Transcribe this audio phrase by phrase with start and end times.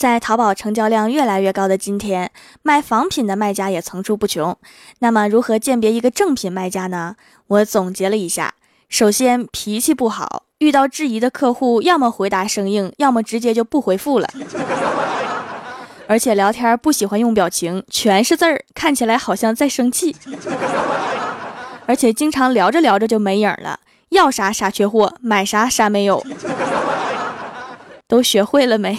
[0.00, 2.30] 在淘宝成交量越来越高的今天，
[2.62, 4.56] 卖仿品的卖家也层出不穷。
[5.00, 7.16] 那么，如何鉴别一个正品卖家呢？
[7.48, 8.54] 我总结了一下：
[8.88, 14.26] 首先，脾气不好，遇到质疑的客户，要么回答生硬，要么直接就不回复了。
[16.06, 20.16] 而且聊天不喜欢用表情，全是字儿，看起来好像在生气。
[21.84, 26.24] 而且经常聊着聊着就没影了，要啥啥缺货，买啥啥没有。
[28.08, 28.98] 都学会了没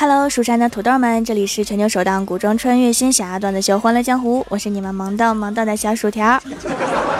[0.00, 6.40] ？Hello，蜀山的土豆们，这里是全球首档古装穿越仙侠段子秀《欢乐江湖》，我是你们萌到萌到的小薯条。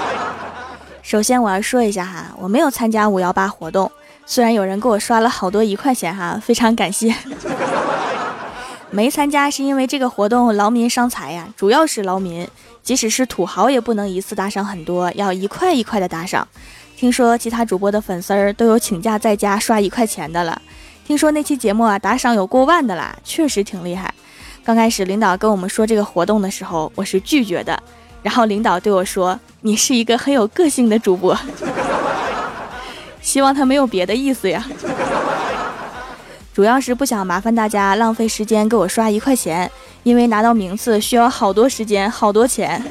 [1.03, 3.91] 首先我要说一下哈，我没有参加五幺八活动。
[4.25, 7.13] 虽然有人给我刷了好多一块钱哈，非常感谢。
[8.91, 12.49] 没参加是因为这个活动劳民伤财呀，主要是劳民，
[12.83, 16.47] 即使是土豪也不能一次打赏很多，要一块一块的打赏。
[16.97, 20.61] 听说其他主播的粉丝儿都有请假在家刷一块钱的了，
[21.07, 24.13] 听说那期节目啊打赏有过万的啦，确实挺厉害。
[24.65, 27.81] 刚开始领导跟我们说这个活动的时候，我是拒绝的，
[28.23, 31.39] 然后领导对我说：“你是一个很有个性的主播。
[33.21, 34.67] ”希望他没有别的意思呀，
[36.59, 39.71] 主要是不想麻烦大家浪费时间给我刷一块钱，
[40.03, 42.83] 因为拿到名次需要好多时间、好多钱。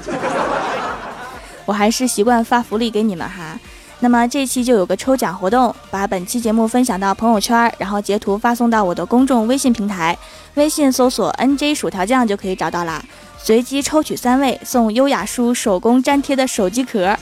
[1.68, 3.60] 我还是习惯发福利给你们哈。
[4.00, 10.18] 那么这期就有个抽奖活动，把本期节目分享到朋友圈，然后截图发送到我的公众微信平台，
[10.54, 13.04] 微信搜索 “nj 薯条酱”就可以找到啦。
[13.38, 17.14] 随机抽取三位送优雅书手工粘贴的手机壳。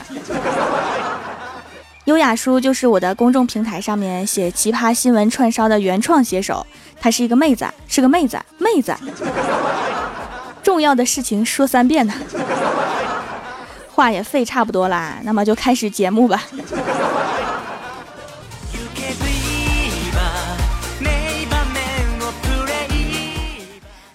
[2.06, 6.64] 优雅叔就是我的公众平台上面写奇葩新闻串烧的原创写手，
[7.00, 8.94] 她是一个妹子，是个妹子，妹子。
[10.62, 12.14] 重要的事情说三遍呢，
[13.92, 16.44] 话也费差不多啦，那么就开始节目吧。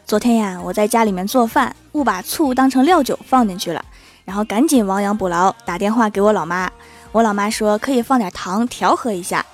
[0.05, 3.83] 昨天呀，我在家里面做饭，误把醋当成料酒放进去了，
[4.23, 6.71] 然后赶紧亡羊补牢，打电话给我老妈。
[7.13, 9.45] 我老妈说可以放点糖调和一下。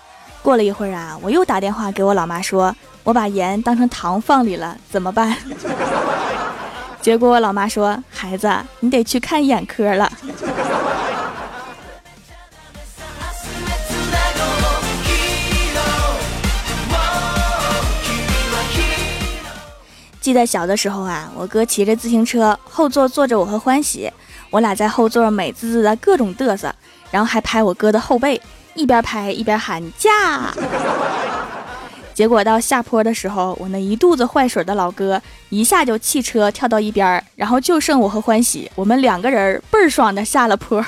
[0.44, 5.36] 过了一会儿啊，我又打电话给我老妈说，我把盐当成糖放里了，怎么办？
[7.02, 8.48] 结果我老妈说，孩子，
[8.80, 10.12] 你得去看眼科了。
[20.22, 24.12] 记得小的时候啊，我哥骑着自行车，后座坐着我和欢喜，
[24.52, 26.74] 我俩在后座美滋滋的各种嘚瑟。
[27.12, 28.42] 然后还拍我哥的后背，
[28.74, 30.54] 一边拍一边喊驾。
[32.14, 40.84] 结果到下坡的时候，我那一肚子坏水的老哥一下就弃车跳到一边，然后就剩我和欢喜，我们两个人倍儿爽的下了坡。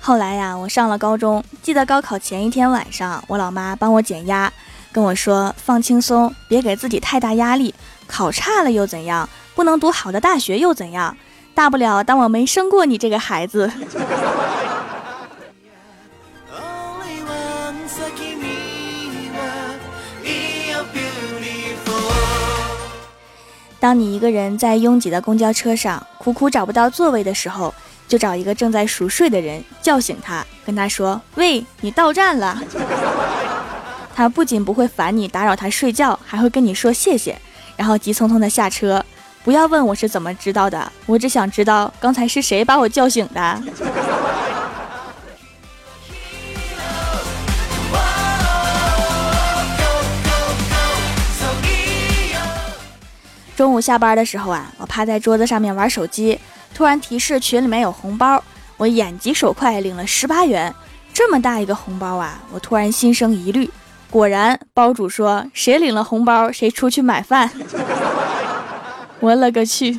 [0.00, 4.50] 后来呀，我上了高中，记得高考前一天晚上，我老妈帮我减压。
[4.92, 7.74] 跟我说放轻松，别给自己太大压力。
[8.06, 9.28] 考差了又怎样？
[9.54, 11.16] 不能读好的大学又怎样？
[11.54, 13.70] 大不了当我没生过你这个孩子。
[23.80, 27.72] 当你一个人在拥挤的公交车上苦苦找不到座位的时候，
[28.08, 32.60] 就找一个正在熟睡的人叫醒他，跟他说：“喂，你到站了。”
[34.18, 37.40] 他不仅不会烦你打扰他睡觉，还会跟你说谢谢，
[37.76, 39.00] 然后急匆匆的下车。
[39.44, 43.62] 不要问我是怎么知道的，我只想知道刚才是谁把我叫醒的。
[53.54, 56.40] 中午下班的时候啊，我趴在桌子上面玩手机，
[56.74, 58.42] 突然提示群里面有红包，
[58.78, 60.74] 我眼疾手快领了十八元，
[61.14, 62.42] 这么大一个红包啊！
[62.52, 63.70] 我突然心生疑虑。
[64.10, 67.50] 果然，包主说：“谁领了红包，谁出去买饭。
[69.20, 69.98] ”我勒个去！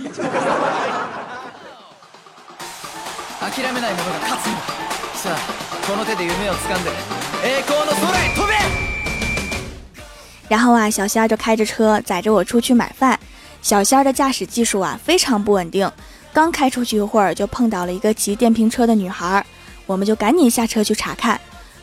[10.48, 13.20] 然后啊，小仙儿就开着车载着我出去买饭。
[13.62, 15.92] 小仙儿的驾驶技术啊非常不稳定，
[16.34, 19.46] 刚开出去一会儿就碰到了一个骑电瓶车的女孩，
[19.86, 21.40] 我们就赶紧下车去查看，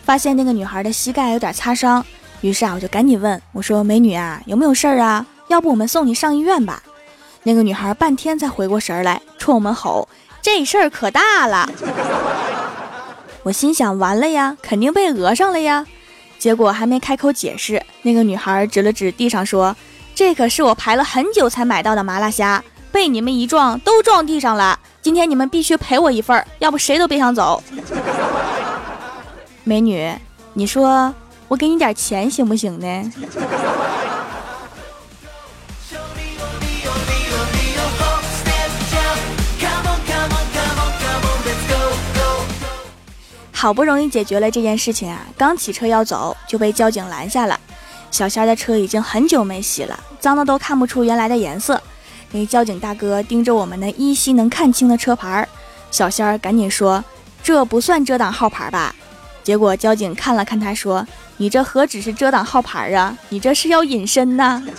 [0.07, 2.03] 发现那个女孩的膝盖有点擦伤。
[2.41, 5.27] 于是啊，我就赶紧问我说：“美女啊，有没有事儿啊？
[5.49, 6.81] 要不我们送你上医院吧？”
[7.43, 10.09] 那个女孩半天才回过神来，冲我们吼
[10.41, 11.69] ：“这事儿可大了！”
[13.43, 15.85] 我心想：完了呀，肯定被讹上了呀。
[16.39, 19.75] 结果还没开口解释，那个女孩指了指地上说
[20.15, 22.63] ：“这可是我排了很久才买到的麻辣虾，
[22.93, 24.79] 被你们一撞都撞地上了。
[25.03, 27.63] 今天你们必须赔我一份儿，要不谁都别想走。”
[29.69, 30.09] 美女，
[30.53, 31.13] 你说
[31.49, 33.13] 我给你点钱行不行呢？
[43.51, 47.59] 好不容易解决了这件事情啊，刚骑车要走就被交警拦下了。
[48.13, 51.83] 小仙儿的车已经很久没洗了，脏的都看不出原来的颜色。
[52.31, 55.49] 那交警大哥盯着我们那依稀能看清的车牌，
[55.91, 57.05] 小仙儿赶紧说
[57.43, 58.95] ：“这不算遮挡号牌吧？”
[59.47, 61.07] 结果交警看了看他，说
[61.39, 64.61] ：“你这何止是遮挡号牌啊，你这是要隐身呐！”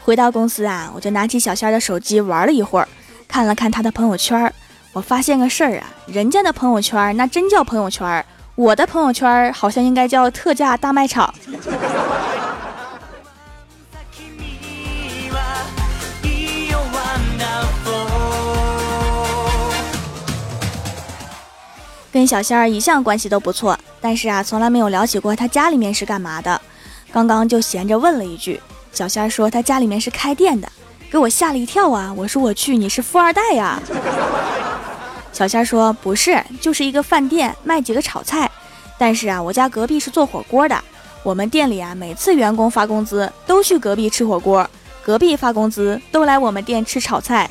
[0.00, 2.88] 回到公司啊，我就拿起小仙儿的手机玩了一会儿，
[3.28, 4.50] 看了看他的朋友圈，
[4.94, 8.24] 我发现个事儿啊，人家的朋友圈那真叫朋友圈，
[8.54, 11.34] 我的朋友圈好像应该叫特价大卖场。
[22.16, 26.58] 跟小仙儿一向关系都不错，但是啊，从来没有聊起过他家里面是干嘛的。
[27.12, 28.58] 刚刚就闲着问了一句。
[28.90, 30.66] 小仙儿说他家里面是开店的，
[31.10, 32.10] 给我吓了一跳啊！
[32.16, 33.78] 我说我去，你是富二代呀？
[35.30, 38.50] 小仙儿说不是，就是一个饭店，卖几个炒菜。
[38.96, 40.84] 但是啊，我家隔壁是做火锅的，
[41.22, 44.66] 我们店里啊，每次员工发工资都去隔壁吃火锅，
[45.02, 47.50] 隔壁发工资都来我们店吃炒菜。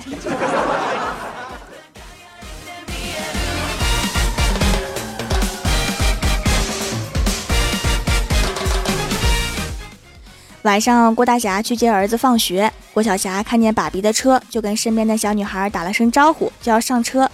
[10.66, 12.74] 晚上，郭大侠去接儿子放学。
[12.92, 17.30] 郭晓霞看见爸比的车，就跟身边的小女孩打了声招呼，就要上车。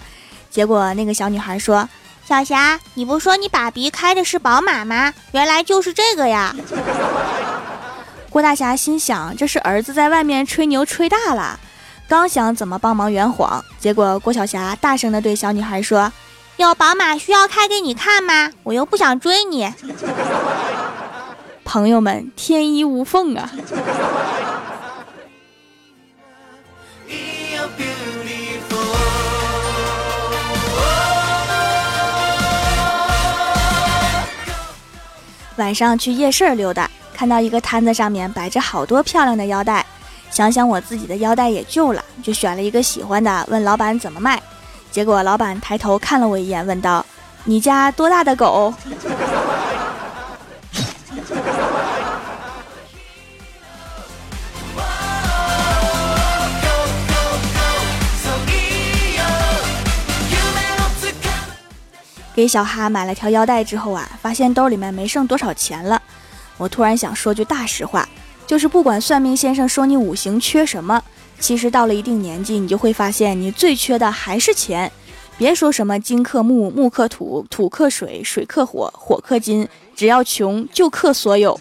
[0.50, 1.88] 结果那个小女孩说
[2.28, 5.14] ：“小霞，你不说你爸比开的是宝马吗？
[5.30, 6.54] 原来就是这个呀！”
[8.28, 11.58] 郭大侠心想：这是儿子在外面吹牛吹大了，
[12.06, 16.12] 刚想怎么帮忙圆谎，结果郭晓霞大声地对小女孩说
[16.58, 18.50] ：“有宝马需要开给你看吗？
[18.64, 19.72] 我又不想追你。”
[21.64, 23.50] 朋友们，天衣无缝啊！
[35.56, 39.84] 晚上去夜市溜达，看到一个摊子上面摆着好多漂亮的腰带，
[40.30, 44.42] 想想我自己的腰带也旧了，就选了一个喜欢的，问老板怎么卖。
[44.90, 47.04] 结果老板抬头看了我一眼，问道
[47.44, 48.74] ：“你家多大的狗？”
[62.42, 66.02] 给小哈买了条腰带之后啊，发现兜里面没剩多少钱了。
[66.56, 68.08] 我突然想说句大实话，
[68.48, 71.00] 就是不管算命先生说你五行缺什么，
[71.38, 74.90] 其实到了一定年纪，你就会发现你最缺的还是钱。
[75.38, 81.56] 别说什么金克木，木克土，土克水，水克火，火克金，只要穷就克所有。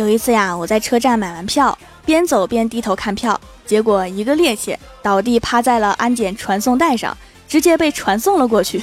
[0.00, 1.76] 有一次呀，我在车站买完票，
[2.06, 7.14] 边走边低头看票，结果一个趔趄倒地趴在了安检传送带上，
[7.46, 8.82] 直接被传送了过去。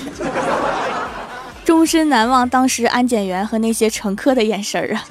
[1.65, 5.03] 终身难忘当时安检员和那些乘客的眼神儿啊！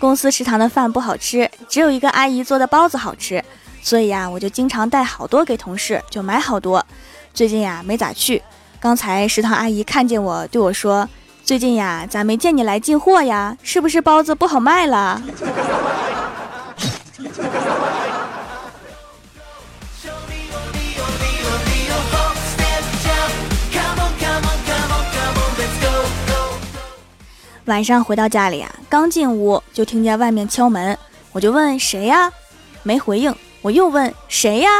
[0.00, 3.42] 公司食堂的饭不好吃，只有一个阿姨做的包子好吃。
[3.88, 6.84] 所以呀，我就经常带好多给同事，就买好多。
[7.32, 8.42] 最近呀，没咋去。
[8.78, 11.08] 刚才食堂阿姨看见我，对我说
[11.42, 13.56] ：“最近呀，咋没见你来进货呀？
[13.62, 15.22] 是不是包子不好卖了？”
[27.64, 30.98] 晚上回到家里啊，刚进屋就听见外面敲门，
[31.32, 32.30] 我就问谁呀，
[32.82, 33.34] 没回应。
[33.68, 34.70] 我又问谁呀？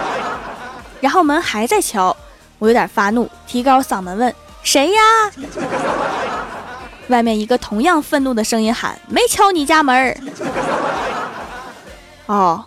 [1.00, 2.14] 然后门还在敲，
[2.58, 5.00] 我有点发怒，提高嗓门问谁呀？
[7.08, 10.14] 外面一个同样愤怒的声音喊：“没敲你家门儿。”
[12.26, 12.62] 哦。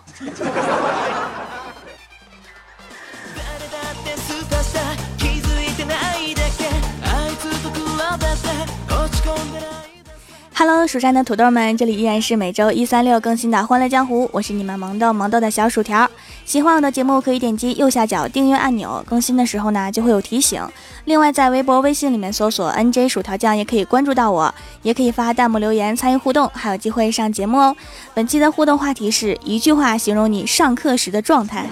[10.60, 16.10] Hello，蜀山的土豆们，这里依然是每周一、三、六更新的《欢乐江湖》，我是你们萌豆萌豆的小薯条。
[16.44, 20.60] 喜欢我的节目，可以点击右下角订阅按钮，更新的时候呢就会有提醒。
[21.04, 27.76] 另外，在微博、微信里面搜索 “nj 薯条酱”也可以关注到我，也可以发弹幕留言参与互动，还有机会上节目哦。
[28.12, 31.66] 本期的互动话题是一句话形容你上课时的状态。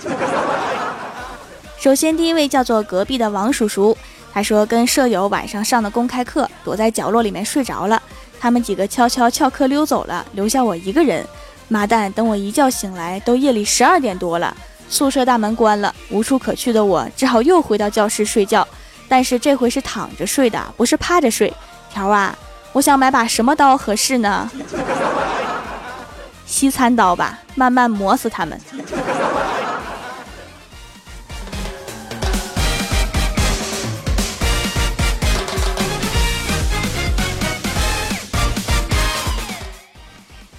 [1.76, 3.98] 首先，第一位叫做隔壁的王叔叔，
[4.32, 8.00] 他说跟舍友晚上上的公开课，躲在角落里面睡着了。
[8.38, 11.26] 他们几个悄悄翘课溜走了，留下我一个人。
[11.68, 12.12] 妈蛋！
[12.12, 14.56] 等我一觉醒来，都夜里十二点多了，
[14.88, 18.66] 宿舍大门关了，无处可去的我只好又回到教室睡觉。
[19.08, 21.52] 但是这回是躺着睡的，不是趴着睡。
[21.92, 22.36] 条啊，
[22.72, 24.48] 我想买把什么刀合适呢？
[26.46, 28.60] 西餐刀吧，慢慢磨死他们。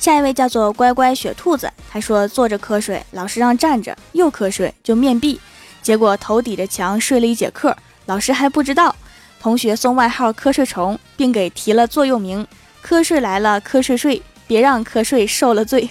[0.07, 5.37] 下一位叫做乖乖雪兔子，他说坐着瞌睡，老师让站着，又瞌睡就面壁，
[5.81, 8.95] 结果头抵着墙睡了一节课，老师还不知道，
[9.37, 12.47] 同学送外号瞌睡虫，并给提了座右铭：
[12.81, 15.89] 瞌睡来了瞌睡睡，别让瞌睡受了罪。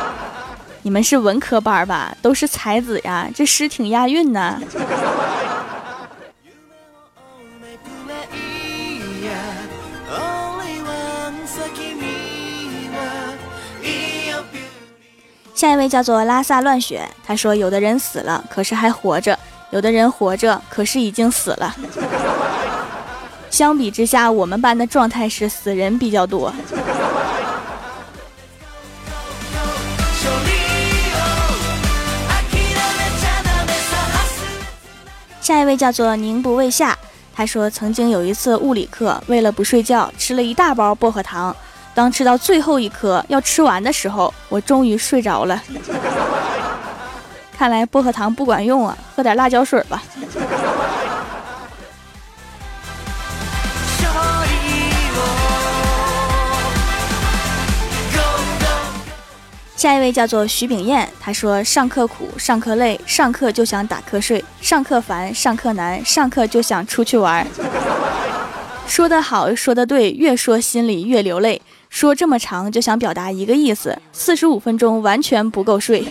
[0.82, 2.14] 你们是文科班吧？
[2.20, 4.60] 都是才子呀，这诗挺押韵呢。
[15.56, 19.34] 下一位叫做拉萨乱雪，他说：“有的人死了，可是还活着；
[19.70, 21.74] 有的人活着，可是已经死了。
[23.48, 26.52] 相比之下，我们班的状态是死人比较多。”
[35.40, 36.94] 下一位叫做宁不畏夏，
[37.34, 41.56] 他说：“曾经有一次物理课，为了不睡觉，吃了一大包薄荷糖。”
[41.96, 45.62] 当吃到最后一颗要吃完的时候，我终于睡着了。
[47.56, 50.02] 看来薄荷糖不管用啊，喝点辣椒水吧。
[59.74, 67.46] 下一位叫做徐炳燕，他说：“上课苦，上课累，上课就想打瞌睡，上课烦，上课难，上课就想出去玩。
[68.86, 71.62] ”说得好，说得对，越说心里越流泪。
[71.96, 76.06] 说这么长就想表达一个意思，四十五分钟完全不够睡。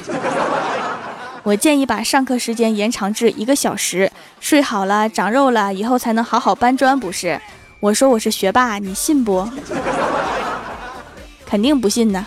[1.44, 7.40] 我建议把上课时间延长至一个小时，睡好了长肉了以后才能好好搬砖，不是？
[7.80, 9.48] 我说我是学霸，你信不？
[11.46, 12.26] 肯定不信呢。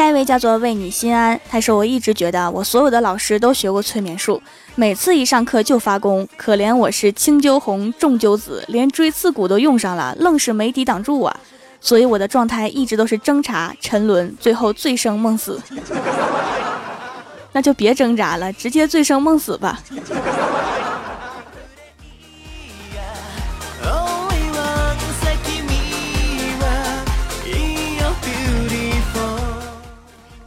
[0.00, 4.40] 下一位叫做为你心安，他说我一直觉得我所有的老师都学过催眠术，
[4.74, 11.36] 每次一上课就发功，可怜我是青鸠红重鸠紫，连锥刺骨都用上了，愣是没抵挡住啊！
[11.82, 15.60] 所以我的状态一直都是挣扎、沉沦，最后醉生梦死。
[17.52, 19.82] 那就别挣扎了，直接醉生梦死吧。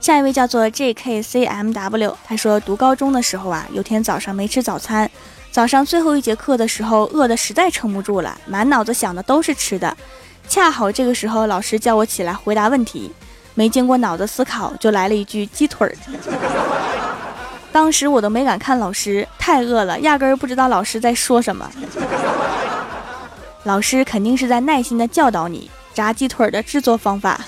[0.03, 5.09] 下一位叫做 J K C M W，他说读高中的时候啊，有天早上没吃早餐，
[5.49, 9.95] 早上最后一节课的时候，饿得实在撑不住了，满脑子想的都是吃的。
[10.45, 13.09] 恰好这个时候老师叫我起来回答问题，
[13.53, 15.95] 没经过脑子思考就来了一句鸡腿儿。
[17.71, 21.71] 当时我都没敢看老师，太饿了，压根儿不知道老师在说什么。
[23.63, 27.39] 老师肯定是在耐心的教导你炸鸡腿的制作方法。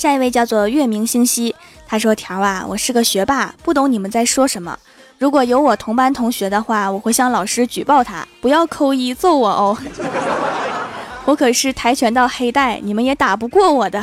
[0.00, 1.54] 下一位叫做月明星稀，
[1.86, 4.78] 他说：“条啊，我是个学霸，不懂你们在说什么。
[5.18, 9.76] 如果有我同班同学的话，我会向老师举报他，不要扣一揍我哦。
[11.26, 14.02] 我可是跆拳道黑带，你们也打不过我的。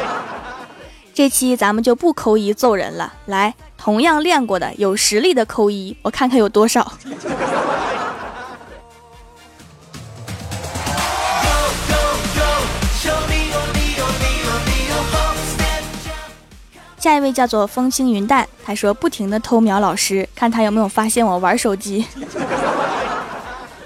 [1.14, 6.92] 这期咱们就不扣一揍人了，来，同样练过的有实力的扣一，我看看有多少。”
[17.00, 22.04] 下一位叫做风轻云淡，他说不停的偷瞄老师，看他有没有发现我玩手机。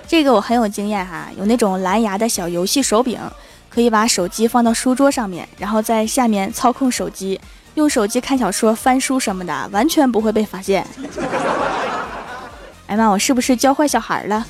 [0.08, 3.20] 这个我很有经验哈，有那种蓝牙的小游戏手柄，
[3.70, 7.40] 可以把手机放到书桌上面，然后在下面操控手机，
[7.74, 10.84] 用手机看小说、翻书什么的，完全不会被发现。
[12.88, 14.44] 哎妈，我是不是教坏小孩了？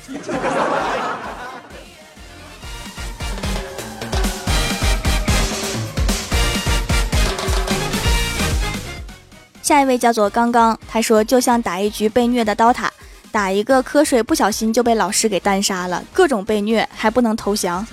[9.65, 12.93] 下一位叫做刚刚，他说就像打一局被虐的刀塔，
[13.31, 17.83] 打一个瞌睡不小心就被老师给单杀了，各种被虐还不能投降，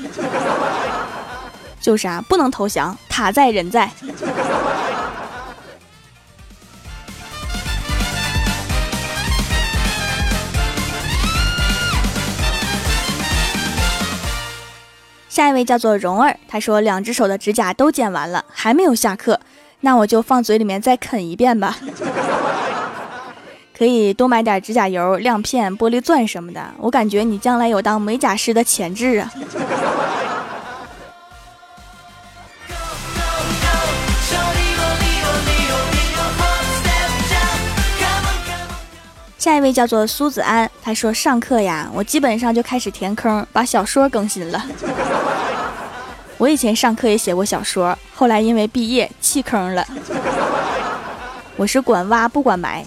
[1.80, 3.90] 就是啊，不能投降，塔在人在。
[15.30, 19.40] 下一位叫做蓉儿，他说两只手的指甲都剪完了，还没有下课。
[19.84, 21.76] 那我就放嘴里面再啃一遍吧，
[23.76, 26.64] 可以多买点指甲油、亮片、玻璃钻什么的。
[26.78, 29.32] 我感觉你将来有当美甲师的潜质啊！
[39.36, 44.64] 下一位叫做苏子安，他说上课呀，我基本上就开始填坑，把小说更新了。
[46.42, 49.86] 我以前上课也写过小说，后来因为毕业弃坑了。
[51.54, 52.84] 我是管挖不管埋。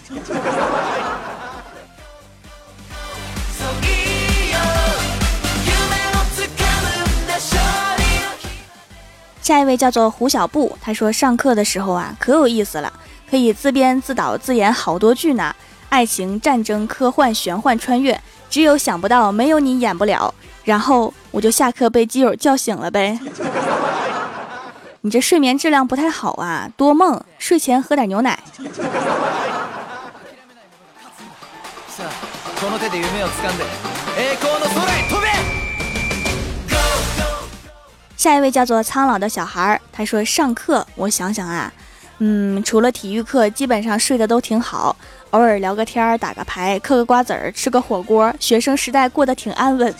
[9.41, 12.91] 下一位叫做胡小布，他说上课的时候啊，可有意思了，
[13.31, 15.55] 可以自编自导自演好多剧呢，
[15.87, 18.19] 爱情、战争、科幻、玄幻、穿越，
[18.49, 20.33] 只有想不到，没有你演不了。
[20.65, 23.17] 然后我就下课被基友叫醒了呗。
[25.01, 28.39] 你这睡眠质量不太好啊，多梦，睡前喝点牛奶。
[38.17, 41.71] 下一位叫做苍老的小孩，他说上课，我想想啊，
[42.19, 44.95] 嗯，除了体育课，基本上睡得都挺好。
[45.31, 49.93] 偶尔聊个天儿，打个牌，嗑个瓜子儿，吃个火锅，学生时代过得挺安稳。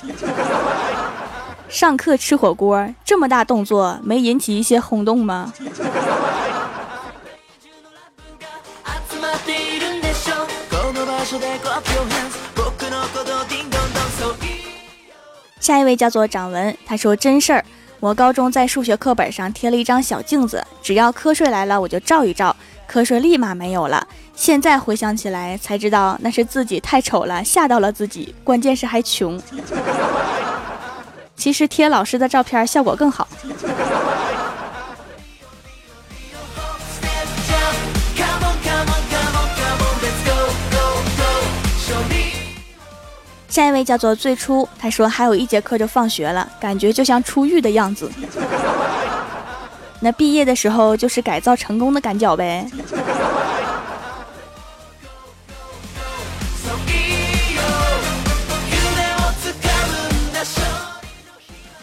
[1.67, 5.51] 上课吃火锅，这么大动作，没引起一些轰动吗？
[15.59, 17.65] 下一位叫做掌文，他说真事儿，
[17.99, 22.55] 我高中在数学课本上贴了一张小镜子，只要瞌睡来了，我就照一照。
[22.87, 29.41] 瞌睡立马没有了，现在回想起来才知道那是自己太丑了，吓到了自己，关键是还穷。
[31.35, 33.27] 其实贴老师的照片效果更好。
[43.55, 48.11] 下一位叫做最初，他说还有一节课就放学了，感觉就像出狱的样子。
[50.01, 52.67] 那毕业的时候就是改造成功的感觉呗。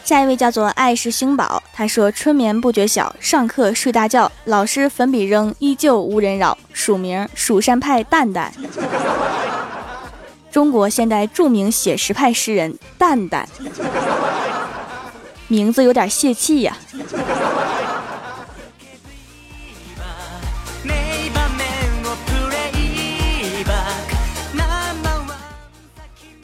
[0.05, 6.59] 下一位叫做爱是星宝，他说春眠不觉晓，上课睡大觉，老师粉笔扔，依旧无人扰。
[6.75, 8.53] 署名蜀山派蛋蛋，
[10.53, 13.49] 中国现代著名写实派诗人蛋蛋，
[15.49, 16.77] 名字有点泄气呀。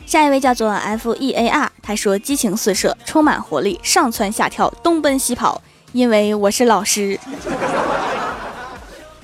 [0.07, 5.61] 下一位叫做 F E A R，他说激情四射，充满活力，上蹿下跳，东奔西跑。
[5.93, 7.21] 因为我是老师，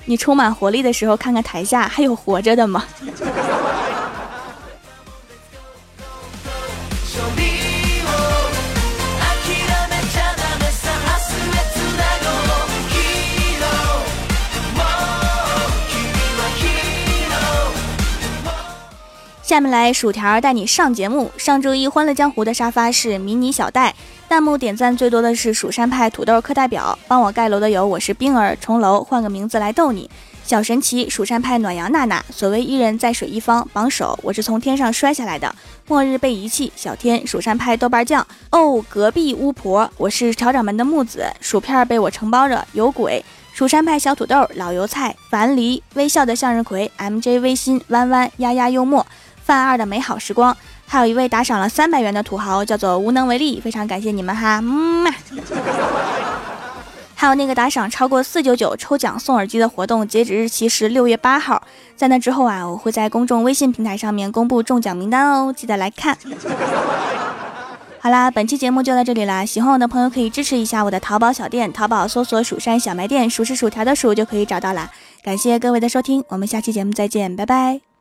[0.05, 2.83] 你充满活力的时候，看看台下还有活着的吗？
[19.55, 21.31] 下面来薯条带你上节目。
[21.37, 23.95] 上周一《欢乐江湖》的沙发是迷你小戴，
[24.27, 26.99] 弹幕点赞最多的是蜀山派土豆课代表。
[27.07, 30.09] 帮我盖楼的有我是冰儿，重楼换个名字来逗你。
[30.43, 35.55] 小神奇，蜀山派暖阳娜娜，所谓一人在水一方，榜首我是从天上摔下来的。
[35.87, 38.27] 末日被遗弃，小天，蜀山派豆瓣酱。
[38.51, 43.23] 哦，隔壁巫婆，我是调掌门的木子，薯片被我承包着，有鬼。
[43.53, 49.05] 蜀山派小土豆，老油菜，樊梨，微笑的向日葵，MJ 微心，弯弯，丫丫幽默。
[49.45, 55.05] 范二的美好时光，还有一位打赏了三百元的土豪，叫做无能为力，非常感谢你们哈，嗯
[57.17, 61.63] 还有那个打赏超过四九九抽奖送耳机的活动，截止日期是六月八号，
[61.95, 66.17] 在那之后啊，我会在公众微信平台上面公布中奖名单哦，记得来看。
[67.99, 69.45] 好啦，本期节目就到这里啦。
[69.45, 74.91] 喜欢我的朋友可以支持一下我的淘宝小店，淘宝搜索“蜀山小卖店”，数是薯条的数就可以找到啦。
[75.23, 77.94] 感谢各位的收听，我们下期节目再见，拜拜。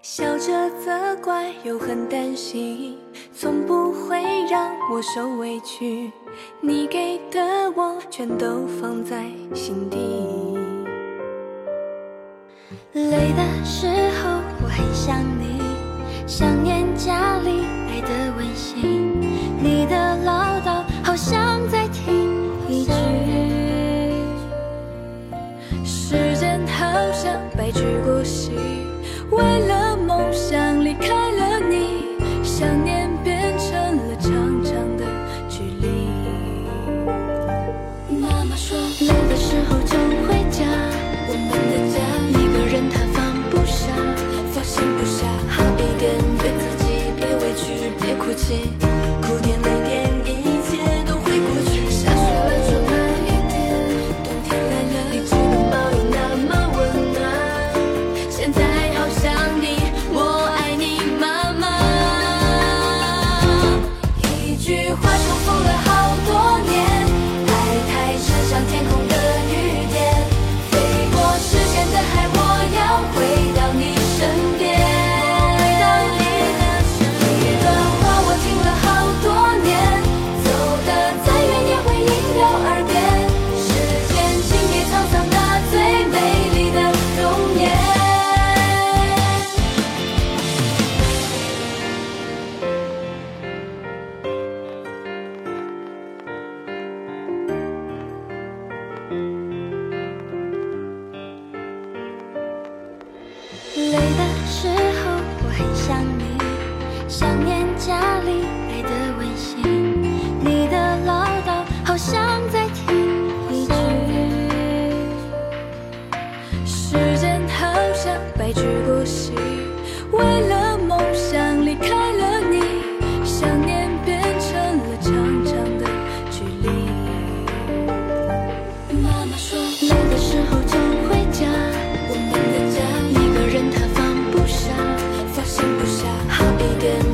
[0.00, 2.96] 笑着责怪，又很担心，
[3.34, 6.10] 从不会让我受委屈。
[6.60, 9.98] 你给的我全都放在心底。
[12.92, 13.86] 累的时
[14.22, 15.60] 候我很想你，
[16.26, 16.87] 想念
[48.48, 48.87] see.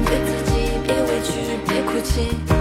[0.05, 2.54] 对自己别委屈，别哭泣。